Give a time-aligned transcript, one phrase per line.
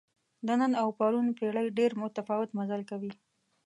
[0.45, 3.13] د نن او پرون پېړۍ ډېر متفاوت مزل کوي.